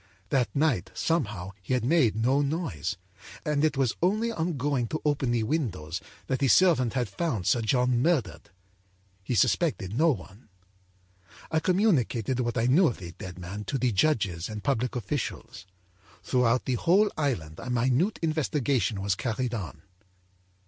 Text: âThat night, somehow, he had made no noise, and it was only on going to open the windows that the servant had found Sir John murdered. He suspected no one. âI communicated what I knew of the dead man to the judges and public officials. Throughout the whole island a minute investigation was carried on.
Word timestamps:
âThat 0.31 0.47
night, 0.55 0.89
somehow, 0.95 1.51
he 1.61 1.75
had 1.75 1.85
made 1.85 2.15
no 2.15 2.41
noise, 2.41 2.97
and 3.45 3.63
it 3.63 3.77
was 3.77 3.95
only 4.01 4.31
on 4.31 4.57
going 4.57 4.87
to 4.87 5.01
open 5.05 5.29
the 5.29 5.43
windows 5.43 6.01
that 6.25 6.39
the 6.39 6.47
servant 6.47 6.93
had 6.93 7.07
found 7.07 7.45
Sir 7.45 7.61
John 7.61 8.01
murdered. 8.01 8.49
He 9.23 9.35
suspected 9.35 9.95
no 9.95 10.09
one. 10.09 10.49
âI 11.51 11.61
communicated 11.61 12.39
what 12.39 12.57
I 12.57 12.65
knew 12.65 12.87
of 12.87 12.97
the 12.97 13.11
dead 13.11 13.37
man 13.37 13.63
to 13.65 13.77
the 13.77 13.91
judges 13.91 14.49
and 14.49 14.63
public 14.63 14.95
officials. 14.95 15.67
Throughout 16.23 16.65
the 16.65 16.73
whole 16.81 17.11
island 17.15 17.59
a 17.59 17.69
minute 17.69 18.17
investigation 18.23 19.01
was 19.03 19.13
carried 19.13 19.53
on. 19.53 19.83